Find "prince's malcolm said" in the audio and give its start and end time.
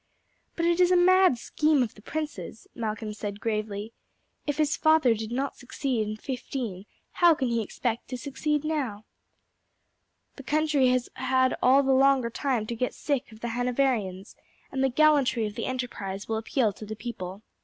2.01-3.39